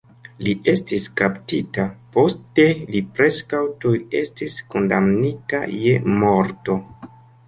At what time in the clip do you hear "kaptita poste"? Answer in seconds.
1.19-2.65